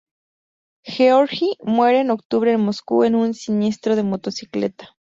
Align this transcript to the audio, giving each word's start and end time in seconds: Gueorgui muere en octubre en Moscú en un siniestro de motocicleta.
Gueorgui 0.93 1.51
muere 1.75 1.99
en 2.05 2.09
octubre 2.09 2.51
en 2.53 2.59
Moscú 2.65 3.03
en 3.03 3.13
un 3.13 3.35
siniestro 3.35 3.95
de 3.95 4.01
motocicleta. 4.01 4.97